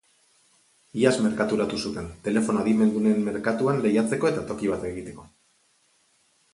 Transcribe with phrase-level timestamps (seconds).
[1.01, 5.31] Iaz merkaturatu zuten, telefono adimendunen merkatuan lehiatzeko eta toki bat egiteko.